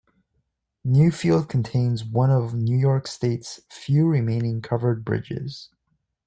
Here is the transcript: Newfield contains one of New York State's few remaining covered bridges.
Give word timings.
Newfield 0.83 1.47
contains 1.47 2.03
one 2.03 2.31
of 2.31 2.55
New 2.55 2.75
York 2.75 3.05
State's 3.05 3.59
few 3.69 4.07
remaining 4.07 4.59
covered 4.59 5.05
bridges. 5.05 5.69